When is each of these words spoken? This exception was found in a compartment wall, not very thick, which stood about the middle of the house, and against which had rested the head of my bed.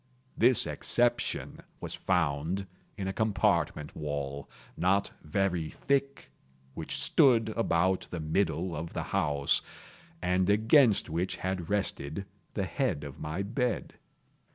This 0.35 0.65
exception 0.65 1.61
was 1.79 1.93
found 1.93 2.65
in 2.97 3.07
a 3.07 3.13
compartment 3.13 3.95
wall, 3.95 4.49
not 4.75 5.11
very 5.23 5.69
thick, 5.69 6.31
which 6.73 6.97
stood 6.97 7.49
about 7.49 8.07
the 8.09 8.19
middle 8.19 8.75
of 8.75 8.93
the 8.93 9.03
house, 9.13 9.61
and 10.19 10.49
against 10.49 11.07
which 11.07 11.35
had 11.35 11.69
rested 11.69 12.25
the 12.55 12.65
head 12.65 13.03
of 13.03 13.19
my 13.19 13.43
bed. 13.43 13.93